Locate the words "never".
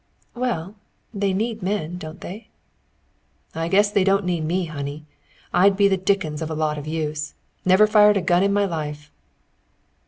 7.65-7.85